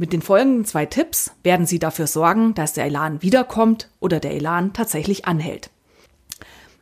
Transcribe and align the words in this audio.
mit 0.00 0.14
den 0.14 0.22
folgenden 0.22 0.64
zwei 0.64 0.86
Tipps 0.86 1.32
werden 1.42 1.66
Sie 1.66 1.78
dafür 1.78 2.06
sorgen, 2.06 2.54
dass 2.54 2.72
der 2.72 2.86
Elan 2.86 3.20
wiederkommt 3.20 3.90
oder 4.00 4.18
der 4.18 4.32
Elan 4.32 4.72
tatsächlich 4.72 5.26
anhält. 5.26 5.68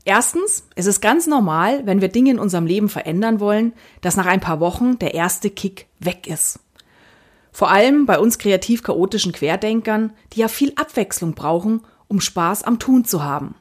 Erstens, 0.04 0.62
es 0.76 0.86
ist 0.86 1.00
ganz 1.00 1.26
normal, 1.26 1.84
wenn 1.84 2.00
wir 2.00 2.10
Dinge 2.10 2.30
in 2.30 2.38
unserem 2.38 2.64
Leben 2.64 2.88
verändern 2.88 3.40
wollen, 3.40 3.72
dass 4.02 4.16
nach 4.16 4.26
ein 4.26 4.38
paar 4.38 4.60
Wochen 4.60 5.00
der 5.00 5.14
erste 5.14 5.50
Kick 5.50 5.88
weg 5.98 6.28
ist. 6.28 6.60
Vor 7.50 7.72
allem 7.72 8.06
bei 8.06 8.20
uns 8.20 8.38
kreativ 8.38 8.84
chaotischen 8.84 9.32
Querdenkern, 9.32 10.12
die 10.32 10.38
ja 10.38 10.46
viel 10.46 10.72
Abwechslung 10.76 11.34
brauchen, 11.34 11.80
um 12.06 12.20
Spaß 12.20 12.62
am 12.62 12.78
Tun 12.78 13.04
zu 13.04 13.24
haben. 13.24 13.56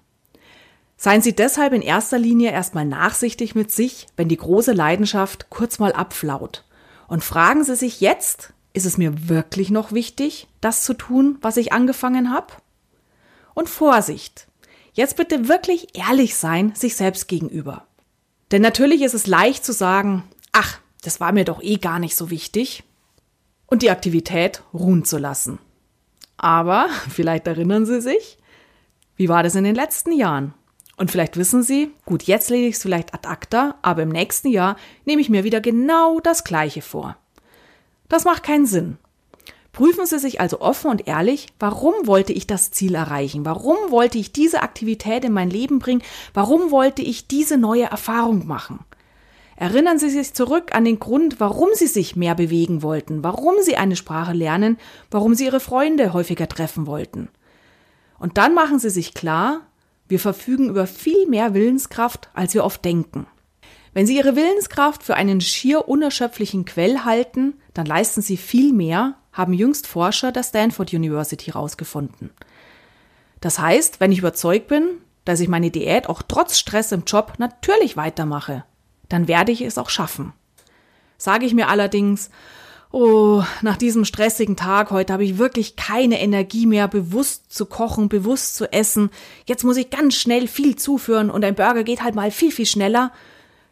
Seien 0.97 1.23
Sie 1.23 1.35
deshalb 1.35 1.73
in 1.73 1.81
erster 1.81 2.19
Linie 2.19 2.51
erstmal 2.51 2.85
nachsichtig 2.85 3.55
mit 3.55 3.71
sich, 3.71 4.05
wenn 4.17 4.29
die 4.29 4.37
große 4.37 4.73
Leidenschaft 4.73 5.49
kurz 5.49 5.79
mal 5.79 5.93
abflaut. 5.93 6.63
Und 7.07 7.23
fragen 7.23 7.63
Sie 7.63 7.75
sich 7.75 8.01
jetzt, 8.01 8.53
ist 8.77 8.85
es 8.85 8.97
mir 8.97 9.27
wirklich 9.27 9.71
noch 9.71 9.91
wichtig, 9.91 10.47
das 10.61 10.83
zu 10.83 10.93
tun, 10.93 11.37
was 11.41 11.57
ich 11.57 11.73
angefangen 11.73 12.31
habe? 12.31 12.53
Und 13.55 13.69
Vorsicht! 13.69 14.47
Jetzt 14.93 15.17
bitte 15.17 15.47
wirklich 15.47 15.97
ehrlich 15.97 16.35
sein 16.35 16.73
sich 16.75 16.95
selbst 16.95 17.27
gegenüber. 17.27 17.85
Denn 18.51 18.61
natürlich 18.61 19.01
ist 19.01 19.13
es 19.13 19.27
leicht 19.27 19.65
zu 19.65 19.73
sagen, 19.73 20.23
ach, 20.51 20.79
das 21.01 21.19
war 21.19 21.31
mir 21.31 21.43
doch 21.43 21.61
eh 21.61 21.77
gar 21.77 21.99
nicht 21.99 22.15
so 22.15 22.29
wichtig 22.29 22.83
und 23.65 23.81
die 23.81 23.91
Aktivität 23.91 24.63
ruhen 24.73 25.05
zu 25.05 25.17
lassen. 25.17 25.59
Aber 26.37 26.87
vielleicht 27.09 27.47
erinnern 27.47 27.85
Sie 27.85 27.99
sich, 27.99 28.37
wie 29.15 29.27
war 29.27 29.43
das 29.43 29.55
in 29.55 29.63
den 29.63 29.75
letzten 29.75 30.11
Jahren? 30.11 30.53
Und 30.97 31.11
vielleicht 31.11 31.37
wissen 31.37 31.63
Sie, 31.63 31.91
gut, 32.05 32.23
jetzt 32.23 32.49
lege 32.49 32.67
ich 32.67 32.75
es 32.75 32.81
vielleicht 32.81 33.13
ad 33.13 33.27
acta, 33.27 33.75
aber 33.81 34.03
im 34.03 34.09
nächsten 34.09 34.49
Jahr 34.49 34.77
nehme 35.05 35.21
ich 35.21 35.29
mir 35.29 35.43
wieder 35.43 35.61
genau 35.61 36.19
das 36.19 36.43
Gleiche 36.43 36.81
vor. 36.81 37.17
Das 38.09 38.25
macht 38.25 38.43
keinen 38.43 38.65
Sinn. 38.65 38.97
Prüfen 39.71 40.07
Sie 40.07 40.17
sich 40.17 40.41
also 40.41 40.59
offen 40.59 40.89
und 40.89 41.07
ehrlich, 41.07 41.47
warum 41.59 41.93
wollte 42.05 42.33
ich 42.33 42.47
das 42.47 42.71
Ziel 42.71 42.95
erreichen? 42.95 43.45
Warum 43.45 43.77
wollte 43.89 44.17
ich 44.17 44.31
diese 44.31 44.63
Aktivität 44.63 45.23
in 45.23 45.33
mein 45.33 45.51
Leben 45.51 45.77
bringen? 45.77 46.01
Warum 46.33 46.71
wollte 46.71 47.03
ich 47.03 47.27
diese 47.27 47.57
neue 47.57 47.83
Erfahrung 47.83 48.47
machen? 48.47 48.79
Erinnern 49.55 49.99
Sie 49.99 50.09
sich 50.09 50.33
zurück 50.33 50.73
an 50.73 50.85
den 50.85 50.99
Grund, 50.99 51.39
warum 51.39 51.69
Sie 51.73 51.87
sich 51.87 52.15
mehr 52.15 52.35
bewegen 52.35 52.81
wollten, 52.81 53.23
warum 53.23 53.55
Sie 53.61 53.75
eine 53.75 53.95
Sprache 53.95 54.33
lernen, 54.33 54.77
warum 55.11 55.35
Sie 55.35 55.45
Ihre 55.45 55.59
Freunde 55.59 56.13
häufiger 56.13 56.47
treffen 56.47 56.87
wollten. 56.87 57.29
Und 58.19 58.37
dann 58.37 58.53
machen 58.53 58.79
Sie 58.79 58.89
sich 58.89 59.13
klar, 59.13 59.61
wir 60.07 60.19
verfügen 60.19 60.69
über 60.69 60.87
viel 60.87 61.27
mehr 61.27 61.53
Willenskraft, 61.53 62.29
als 62.33 62.53
wir 62.53 62.63
oft 62.63 62.83
denken. 62.85 63.27
Wenn 63.93 64.05
Sie 64.05 64.15
Ihre 64.15 64.35
Willenskraft 64.35 65.03
für 65.03 65.15
einen 65.15 65.41
schier 65.41 65.87
unerschöpflichen 65.87 66.65
Quell 66.65 66.99
halten, 66.99 67.55
dann 67.77 67.85
leisten 67.85 68.21
Sie 68.21 68.37
viel 68.37 68.73
mehr, 68.73 69.15
haben 69.31 69.53
jüngst 69.53 69.85
Forscher 69.85 70.31
der 70.31 70.43
Stanford 70.43 70.93
University 70.93 71.51
herausgefunden. 71.51 72.31
Das 73.39 73.59
heißt, 73.59 73.99
wenn 73.99 74.11
ich 74.11 74.19
überzeugt 74.19 74.67
bin, 74.67 74.97
dass 75.25 75.41
ich 75.41 75.47
meine 75.47 75.69
Diät 75.69 76.09
auch 76.09 76.23
trotz 76.27 76.57
Stress 76.57 76.91
im 76.91 77.03
Job 77.05 77.33
natürlich 77.37 77.95
weitermache, 77.95 78.63
dann 79.09 79.27
werde 79.27 79.51
ich 79.51 79.61
es 79.61 79.77
auch 79.77 79.91
schaffen. 79.91 80.33
Sage 81.19 81.45
ich 81.45 81.53
mir 81.53 81.67
allerdings, 81.67 82.31
oh, 82.91 83.43
nach 83.61 83.77
diesem 83.77 84.05
stressigen 84.05 84.55
Tag 84.55 84.89
heute 84.89 85.13
habe 85.13 85.23
ich 85.23 85.37
wirklich 85.37 85.75
keine 85.75 86.19
Energie 86.19 86.65
mehr, 86.65 86.87
bewusst 86.87 87.53
zu 87.53 87.67
kochen, 87.67 88.09
bewusst 88.09 88.55
zu 88.55 88.71
essen, 88.73 89.11
jetzt 89.45 89.63
muss 89.63 89.77
ich 89.77 89.91
ganz 89.91 90.15
schnell 90.15 90.47
viel 90.47 90.75
zuführen 90.77 91.29
und 91.29 91.45
ein 91.45 91.55
Burger 91.55 91.83
geht 91.83 92.01
halt 92.01 92.15
mal 92.15 92.31
viel, 92.31 92.51
viel 92.51 92.65
schneller, 92.65 93.11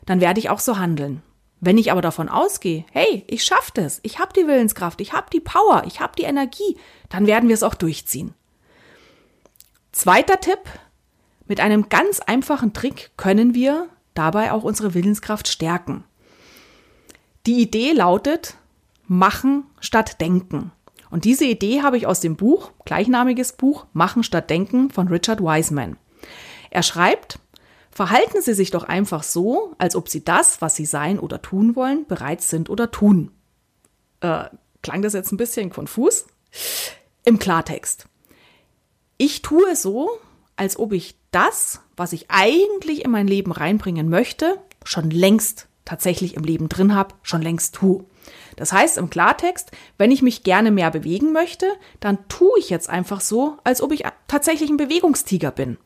dann 0.05 0.21
werde 0.21 0.39
ich 0.39 0.51
auch 0.51 0.59
so 0.59 0.77
handeln. 0.77 1.23
Wenn 1.65 1.79
ich 1.79 1.91
aber 1.91 2.03
davon 2.03 2.29
ausgehe, 2.29 2.85
hey, 2.91 3.23
ich 3.25 3.43
schaffe 3.43 3.71
das, 3.73 3.99
ich 4.03 4.19
habe 4.19 4.31
die 4.33 4.45
Willenskraft, 4.45 5.01
ich 5.01 5.13
habe 5.13 5.31
die 5.33 5.39
Power, 5.39 5.81
ich 5.87 5.99
habe 5.99 6.13
die 6.15 6.25
Energie, 6.25 6.77
dann 7.09 7.25
werden 7.25 7.49
wir 7.49 7.55
es 7.55 7.63
auch 7.63 7.73
durchziehen. 7.73 8.35
Zweiter 9.91 10.39
Tipp, 10.39 10.59
mit 11.47 11.59
einem 11.59 11.89
ganz 11.89 12.19
einfachen 12.19 12.73
Trick 12.73 13.09
können 13.17 13.55
wir 13.55 13.87
dabei 14.13 14.51
auch 14.51 14.63
unsere 14.63 14.93
Willenskraft 14.93 15.47
stärken. 15.47 16.03
Die 17.47 17.59
Idee 17.59 17.93
lautet 17.93 18.57
Machen 19.07 19.63
statt 19.79 20.21
Denken. 20.21 20.71
Und 21.09 21.25
diese 21.25 21.45
Idee 21.45 21.81
habe 21.81 21.97
ich 21.97 22.05
aus 22.05 22.19
dem 22.19 22.35
Buch, 22.35 22.73
gleichnamiges 22.85 23.53
Buch, 23.53 23.87
Machen 23.91 24.21
statt 24.21 24.51
Denken 24.51 24.91
von 24.91 25.07
Richard 25.07 25.41
Wiseman. 25.41 25.97
Er 26.69 26.83
schreibt, 26.83 27.39
Verhalten 27.95 28.41
Sie 28.41 28.53
sich 28.53 28.71
doch 28.71 28.83
einfach 28.83 29.23
so, 29.23 29.73
als 29.77 29.95
ob 29.95 30.09
Sie 30.09 30.25
das, 30.25 30.61
was 30.61 30.75
Sie 30.75 30.85
sein 30.85 31.17
oder 31.17 31.41
tun 31.41 31.77
wollen, 31.77 32.05
bereits 32.05 32.49
sind 32.49 32.69
oder 32.69 32.91
tun. 32.91 33.31
Äh, 34.19 34.49
klang 34.83 35.01
das 35.01 35.13
jetzt 35.13 35.31
ein 35.31 35.37
bisschen 35.37 35.69
konfus? 35.69 36.25
Im 37.23 37.39
Klartext. 37.39 38.07
Ich 39.15 39.41
tue 39.41 39.77
so, 39.77 40.09
als 40.57 40.77
ob 40.77 40.91
ich 40.91 41.15
das, 41.31 41.79
was 41.95 42.11
ich 42.11 42.25
eigentlich 42.27 43.05
in 43.05 43.11
mein 43.11 43.27
Leben 43.27 43.53
reinbringen 43.53 44.09
möchte, 44.09 44.59
schon 44.83 45.09
längst 45.09 45.69
tatsächlich 45.85 46.33
im 46.33 46.43
Leben 46.43 46.67
drin 46.67 46.93
habe, 46.93 47.15
schon 47.23 47.41
längst 47.41 47.75
tue. 47.75 48.03
Das 48.57 48.73
heißt 48.73 48.97
im 48.97 49.09
Klartext, 49.09 49.71
wenn 49.97 50.11
ich 50.11 50.21
mich 50.21 50.43
gerne 50.43 50.69
mehr 50.69 50.91
bewegen 50.91 51.31
möchte, 51.31 51.67
dann 52.01 52.27
tue 52.27 52.59
ich 52.59 52.69
jetzt 52.69 52.89
einfach 52.89 53.21
so, 53.21 53.57
als 53.63 53.81
ob 53.81 53.93
ich 53.93 54.03
tatsächlich 54.27 54.69
ein 54.69 54.75
Bewegungstiger 54.75 55.51
bin 55.51 55.77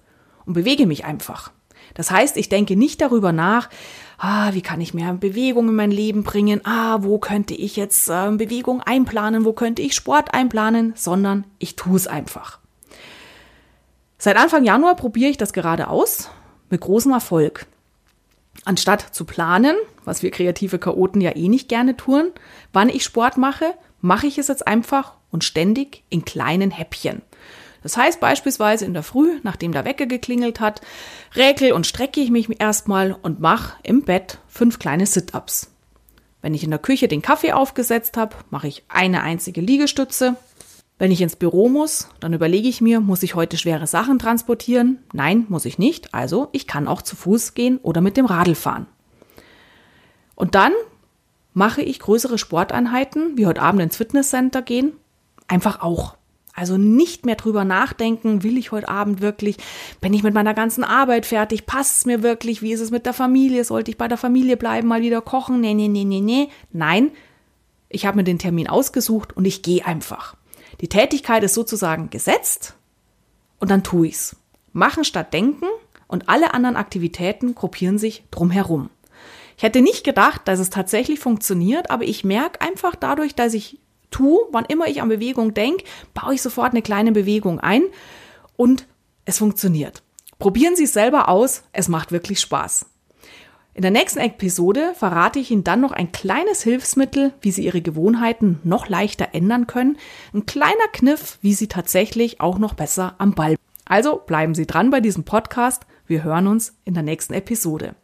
und 0.47 0.53
bewege 0.53 0.87
mich 0.87 1.05
einfach. 1.05 1.51
Das 1.94 2.11
heißt, 2.11 2.38
ich 2.38 2.50
denke 2.50 2.75
nicht 2.75 3.01
darüber 3.01 3.31
nach, 3.31 3.69
ah, 4.17 4.53
wie 4.53 4.61
kann 4.61 4.81
ich 4.81 4.94
mehr 4.94 5.13
Bewegung 5.13 5.69
in 5.69 5.75
mein 5.75 5.91
Leben 5.91 6.23
bringen, 6.23 6.61
ah, 6.66 7.00
wo 7.01 7.19
könnte 7.19 7.53
ich 7.53 7.75
jetzt 7.75 8.09
äh, 8.09 8.31
Bewegung 8.31 8.81
einplanen, 8.81 9.45
wo 9.45 9.53
könnte 9.53 9.81
ich 9.81 9.95
Sport 9.95 10.33
einplanen, 10.33 10.94
sondern 10.95 11.45
ich 11.57 11.75
tue 11.75 11.95
es 11.95 12.07
einfach. 12.07 12.59
Seit 14.17 14.38
Anfang 14.38 14.66
Januar 14.66 14.95
probiere 14.95 15.31
ich 15.31 15.38
das 15.38 15.53
gerade 15.53 15.88
aus, 15.88 16.29
mit 16.69 16.81
großem 16.81 17.13
Erfolg. 17.13 17.66
Anstatt 18.66 19.01
zu 19.16 19.23
planen, 19.23 19.75
was 20.03 20.21
wir 20.21 20.31
kreative 20.31 20.79
Chaoten 20.79 21.21
ja 21.21 21.35
eh 21.35 21.47
nicht 21.47 21.69
gerne 21.69 21.95
tun, 21.95 22.31
wann 22.73 22.89
ich 22.89 23.03
Sport 23.03 23.38
mache, 23.38 23.73
mache 24.01 24.27
ich 24.27 24.38
es 24.38 24.50
jetzt 24.50 24.67
einfach 24.67 25.13
und 25.31 25.44
ständig 25.44 26.03
in 26.09 26.25
kleinen 26.25 26.71
Häppchen. 26.71 27.21
Das 27.81 27.97
heißt 27.97 28.19
beispielsweise 28.19 28.85
in 28.85 28.94
der 28.94 29.03
Früh, 29.03 29.39
nachdem 29.44 29.71
der 29.71 29.86
Wecker 29.86 30.06
geklingelt 30.06 30.59
hat, 30.59 30.81
räkel 31.36 31.71
und 31.71 31.88
strecke 31.88 32.19
ich 32.19 32.30
mich 32.30 32.59
erstmal 32.59 33.13
und 33.21 33.39
mache 33.39 33.77
im 33.83 34.03
Bett 34.03 34.39
fünf 34.48 34.80
kleine 34.80 35.06
Sit-ups. 35.06 35.71
Wenn 36.42 36.53
ich 36.53 36.63
in 36.63 36.69
der 36.69 36.80
Küche 36.80 37.07
den 37.07 37.21
Kaffee 37.21 37.53
aufgesetzt 37.53 38.18
habe, 38.18 38.36
mache 38.50 38.68
ich 38.68 38.83
eine 38.88 39.21
einzige 39.24 39.62
Liegestütze 39.62 40.36
wenn 41.00 41.12
ich 41.12 41.21
ins 41.21 41.38
Büro 41.38 41.69
muss, 41.69 42.09
dann 42.19 42.33
überlege 42.33 42.68
ich 42.68 42.81
mir, 42.81 43.00
muss 43.00 43.24
ich 43.24 43.33
heute 43.33 43.57
schwere 43.57 43.88
Sachen 43.88 44.19
transportieren? 44.19 45.00
Nein, 45.13 45.45
muss 45.48 45.63
ich 45.63 45.80
nicht. 45.80 46.13
Also 46.13 46.50
ich 46.51 46.68
kann 46.68 46.89
auch 46.89 47.01
zu 47.01 47.15
Fuß 47.15 47.53
gehen 47.53 47.77
oder 47.77 48.01
mit 48.01 48.18
dem 48.18 48.25
Radl 48.25 48.53
fahren. 48.53 48.86
Und 50.36 50.56
dann 50.56 50.74
mache 51.53 51.81
ich 51.81 52.00
größere 52.00 52.38
Sporteinheiten, 52.38 53.38
wie 53.38 53.48
heute 53.48 53.62
Abend 53.62 53.81
ins 53.81 53.95
Fitnesscenter 53.95 54.62
gehen, 54.62 54.92
einfach 55.48 55.81
auch. 55.81 56.18
Also 56.59 56.77
nicht 56.77 57.25
mehr 57.25 57.35
drüber 57.35 57.63
nachdenken, 57.63 58.44
will 58.44 58.57
ich 58.57 58.73
heute 58.73 58.89
Abend 58.89 59.21
wirklich, 59.21 59.56
bin 60.01 60.13
ich 60.13 60.23
mit 60.23 60.33
meiner 60.33 60.53
ganzen 60.53 60.83
Arbeit 60.83 61.25
fertig, 61.25 61.65
passt 61.65 62.00
es 62.00 62.06
mir 62.06 62.21
wirklich, 62.21 62.61
wie 62.61 62.73
ist 62.73 62.81
es 62.81 62.91
mit 62.91 63.06
der 63.06 63.13
Familie, 63.13 63.63
sollte 63.63 63.91
ich 63.91 63.97
bei 63.97 64.09
der 64.09 64.17
Familie 64.17 64.57
bleiben, 64.57 64.89
mal 64.89 65.01
wieder 65.01 65.21
kochen, 65.21 65.61
nee, 65.61 65.73
nee, 65.73 65.88
nee, 65.88 66.03
nee, 66.03 66.19
nee. 66.19 66.50
Nein, 66.73 67.11
ich 67.88 68.06
habe 68.06 68.17
mir 68.17 68.25
den 68.25 68.39
Termin 68.39 68.67
ausgesucht 68.67 69.38
und 69.38 69.45
ich 69.45 69.61
gehe 69.61 69.85
einfach. 69.85 70.35
Die 70.81 70.89
Tätigkeit 70.89 71.45
ist 71.45 71.53
sozusagen 71.53 72.09
gesetzt 72.09 72.75
und 73.62 73.71
dann 73.71 73.81
tue 73.81 74.07
ich's. 74.07 74.35
Machen 74.73 75.05
statt 75.05 75.31
denken 75.31 75.67
und 76.09 76.27
alle 76.27 76.53
anderen 76.53 76.75
Aktivitäten 76.75 77.55
gruppieren 77.55 77.97
sich 77.97 78.25
drumherum. 78.31 78.89
Ich 79.55 79.63
hätte 79.63 79.79
nicht 79.79 80.03
gedacht, 80.03 80.41
dass 80.44 80.59
es 80.59 80.69
tatsächlich 80.69 81.21
funktioniert, 81.21 81.89
aber 81.89 82.03
ich 82.03 82.25
merke 82.25 82.59
einfach 82.59 82.95
dadurch, 82.95 83.33
dass 83.33 83.53
ich 83.53 83.79
tue, 84.11 84.39
wann 84.51 84.65
immer 84.65 84.88
ich 84.88 85.01
an 85.01 85.09
Bewegung 85.09 85.53
denke, 85.53 85.83
baue 86.13 86.35
ich 86.35 86.41
sofort 86.41 86.71
eine 86.71 86.81
kleine 86.81 87.11
Bewegung 87.11 87.59
ein 87.59 87.83
und 88.57 88.85
es 89.25 89.38
funktioniert. 89.38 90.03
Probieren 90.39 90.75
Sie 90.75 90.85
es 90.85 90.94
selber 90.94 91.29
aus, 91.29 91.63
es 91.73 91.88
macht 91.88 92.11
wirklich 92.11 92.39
Spaß. 92.39 92.85
In 93.73 93.81
der 93.81 93.91
nächsten 93.91 94.19
Episode 94.19 94.94
verrate 94.95 95.39
ich 95.39 95.51
Ihnen 95.51 95.63
dann 95.63 95.79
noch 95.79 95.91
ein 95.91 96.11
kleines 96.11 96.63
Hilfsmittel, 96.63 97.33
wie 97.41 97.51
Sie 97.51 97.63
Ihre 97.63 97.81
Gewohnheiten 97.81 98.59
noch 98.63 98.89
leichter 98.89 99.29
ändern 99.33 99.67
können. 99.67 99.97
Ein 100.33 100.45
kleiner 100.45 100.88
Kniff, 100.91 101.38
wie 101.41 101.53
Sie 101.53 101.67
tatsächlich 101.67 102.41
auch 102.41 102.57
noch 102.57 102.73
besser 102.73 103.15
am 103.19 103.35
Ball. 103.35 103.55
Also 103.85 104.17
bleiben 104.17 104.53
Sie 104.53 104.67
dran 104.67 104.89
bei 104.89 105.00
diesem 105.00 105.23
Podcast. 105.23 105.85
Wir 106.07 106.23
hören 106.23 106.47
uns 106.47 106.73
in 106.83 106.94
der 106.94 107.03
nächsten 107.03 107.33
Episode. 107.33 107.95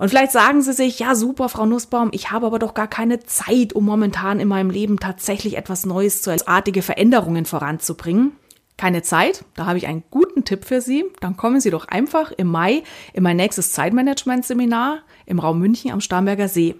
Und 0.00 0.08
vielleicht 0.08 0.32
sagen 0.32 0.62
Sie 0.62 0.72
sich, 0.72 0.98
ja 0.98 1.14
super, 1.14 1.50
Frau 1.50 1.66
Nussbaum, 1.66 2.08
ich 2.12 2.30
habe 2.30 2.46
aber 2.46 2.58
doch 2.58 2.72
gar 2.72 2.88
keine 2.88 3.20
Zeit, 3.20 3.74
um 3.74 3.84
momentan 3.84 4.40
in 4.40 4.48
meinem 4.48 4.70
Leben 4.70 4.98
tatsächlich 4.98 5.58
etwas 5.58 5.84
Neues 5.84 6.22
zu 6.22 6.34
artige 6.48 6.80
Veränderungen 6.80 7.44
voranzubringen 7.44 8.32
keine 8.78 9.02
Zeit, 9.02 9.44
da 9.56 9.66
habe 9.66 9.76
ich 9.76 9.86
einen 9.86 10.04
guten 10.10 10.46
Tipp 10.46 10.64
für 10.64 10.80
Sie. 10.80 11.04
Dann 11.20 11.36
kommen 11.36 11.60
Sie 11.60 11.68
doch 11.68 11.86
einfach 11.88 12.32
im 12.32 12.46
Mai 12.46 12.82
in 13.12 13.22
mein 13.22 13.36
nächstes 13.36 13.72
Zeitmanagement-Seminar 13.72 15.00
im 15.26 15.38
Raum 15.38 15.58
München 15.58 15.90
am 15.90 16.00
Starnberger 16.00 16.48
See. 16.48 16.76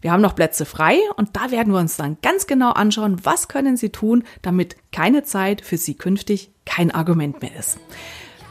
Wir 0.00 0.12
haben 0.12 0.22
noch 0.22 0.36
Plätze 0.36 0.64
frei 0.64 0.98
und 1.16 1.30
da 1.34 1.50
werden 1.50 1.72
wir 1.72 1.80
uns 1.80 1.96
dann 1.96 2.16
ganz 2.22 2.46
genau 2.46 2.70
anschauen, 2.70 3.16
was 3.24 3.48
können 3.48 3.76
Sie 3.76 3.90
tun, 3.90 4.22
damit 4.42 4.76
keine 4.92 5.24
Zeit 5.24 5.62
für 5.62 5.78
Sie 5.78 5.94
künftig 5.94 6.52
kein 6.64 6.92
Argument 6.92 7.42
mehr 7.42 7.56
ist. 7.58 7.78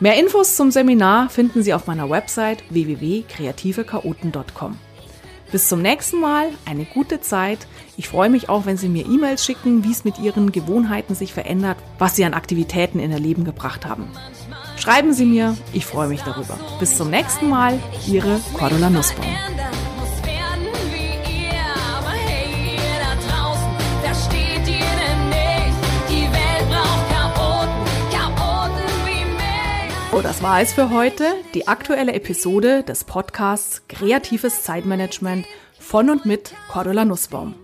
Mehr 0.01 0.18
Infos 0.18 0.56
zum 0.56 0.71
Seminar 0.71 1.30
finden 1.30 1.62
Sie 1.62 1.75
auf 1.75 1.86
meiner 1.86 2.09
Website 2.09 2.63
www.kreativechaoten.com. 2.71 4.80
Bis 5.51 5.69
zum 5.69 5.83
nächsten 5.83 6.19
Mal, 6.19 6.48
eine 6.65 6.86
gute 6.86 7.21
Zeit. 7.21 7.68
Ich 7.98 8.09
freue 8.09 8.31
mich 8.31 8.50
auch, 8.50 8.65
wenn 8.65 8.77
Sie 8.77 8.89
mir 8.89 9.06
E-Mails 9.06 9.45
schicken, 9.45 9.83
wie 9.83 9.92
es 9.92 10.03
mit 10.03 10.18
Ihren 10.18 10.51
Gewohnheiten 10.51 11.13
sich 11.13 11.36
verändert, 11.36 11.77
was 12.00 12.15
Sie 12.15 12.25
an 12.25 12.33
Aktivitäten 12.33 12.98
in 12.98 13.12
Ihr 13.12 13.19
Leben 13.19 13.45
gebracht 13.45 13.86
haben. 13.86 14.07
Schreiben 14.75 15.13
Sie 15.13 15.25
mir, 15.25 15.56
ich 15.71 15.86
freue 15.86 16.07
mich 16.07 16.21
darüber. 16.21 16.57
Bis 16.80 16.97
zum 16.97 17.12
nächsten 17.12 17.47
Mal, 17.47 17.77
Ihre 18.07 18.39
Cordula 18.57 18.89
Nussbaum. 18.89 19.27
Das 30.23 30.44
war 30.44 30.62
es 30.62 30.73
für 30.73 30.91
heute. 30.91 31.33
Die 31.56 31.68
aktuelle 31.68 32.13
Episode 32.13 32.83
des 32.83 33.06
Podcasts 33.06 33.81
Kreatives 33.88 34.62
Zeitmanagement 34.62 35.47
von 35.79 36.12
und 36.12 36.27
mit 36.27 36.53
Cordula 36.69 37.06
Nussbaum. 37.06 37.56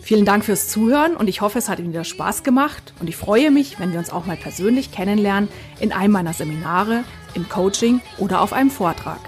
Vielen 0.00 0.24
Dank 0.24 0.46
fürs 0.46 0.68
Zuhören 0.68 1.14
und 1.14 1.28
ich 1.28 1.42
hoffe, 1.42 1.58
es 1.58 1.68
hat 1.68 1.78
Ihnen 1.78 1.90
wieder 1.90 2.04
Spaß 2.04 2.42
gemacht 2.42 2.94
und 3.00 3.08
ich 3.08 3.16
freue 3.16 3.50
mich, 3.50 3.78
wenn 3.78 3.92
wir 3.92 3.98
uns 3.98 4.10
auch 4.10 4.24
mal 4.24 4.36
persönlich 4.36 4.92
kennenlernen 4.92 5.50
in 5.78 5.92
einem 5.92 6.14
meiner 6.14 6.32
Seminare, 6.32 7.04
im 7.34 7.50
Coaching 7.50 8.00
oder 8.16 8.40
auf 8.40 8.54
einem 8.54 8.70
Vortrag. 8.70 9.20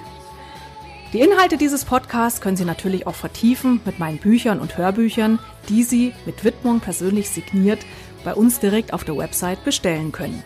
Die 1.12 1.20
Inhalte 1.20 1.58
dieses 1.58 1.84
Podcasts 1.84 2.40
können 2.40 2.56
Sie 2.56 2.64
natürlich 2.64 3.06
auch 3.06 3.14
vertiefen 3.14 3.82
mit 3.84 3.98
meinen 3.98 4.18
Büchern 4.18 4.60
und 4.60 4.78
Hörbüchern, 4.78 5.38
die 5.68 5.82
Sie 5.82 6.14
mit 6.24 6.42
Widmung 6.42 6.80
persönlich 6.80 7.28
signiert 7.28 7.80
bei 8.24 8.34
uns 8.34 8.60
direkt 8.60 8.94
auf 8.94 9.04
der 9.04 9.16
Website 9.16 9.62
bestellen 9.64 10.10
können. 10.10 10.42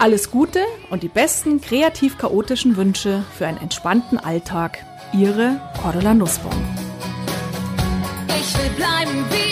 Alles 0.00 0.30
Gute 0.30 0.60
und 0.90 1.02
die 1.02 1.08
besten 1.08 1.60
kreativ-chaotischen 1.60 2.76
Wünsche 2.76 3.24
für 3.36 3.48
einen 3.48 3.58
entspannten 3.58 4.16
Alltag. 4.16 4.78
Ihre 5.12 5.60
Cordula 5.82 6.14
Nussbaum. 6.14 6.52
Ich 8.28 8.56
will 8.56 8.70
bleiben 8.76 9.24
wie 9.30 9.47